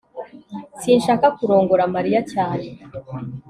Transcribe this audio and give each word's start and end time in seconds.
sinshaka 0.81 1.27
kurongora 1.37 1.83
mariya 1.95 2.21
cyane 2.33 2.67